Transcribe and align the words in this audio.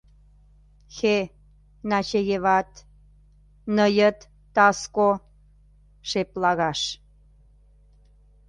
Хе, 0.95 1.17
наче 1.89 2.19
еват... 2.35 2.71
ныйыт 3.75 4.19
таско... 4.55 5.11
шеп 6.09 6.29
лагаш... 6.41 6.81